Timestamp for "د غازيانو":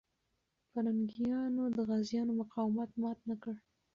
1.75-2.33